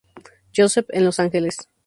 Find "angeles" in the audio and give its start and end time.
1.19-1.69